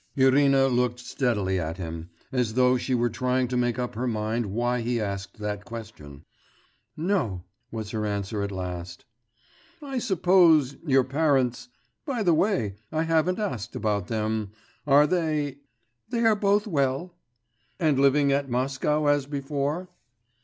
[0.15, 4.47] Irina looked steadily at him, as though she were trying to make up her mind
[4.47, 6.25] why he asked that question.
[6.97, 7.43] 'No,'...
[7.69, 9.05] was her answer at last.
[9.79, 11.69] 'I suppose, your parents....
[12.03, 14.53] By the way, I haven't asked after them.
[14.87, 15.59] Are they'
[16.09, 17.13] 'They are both well.'
[17.79, 19.87] 'And living at Moscow as before?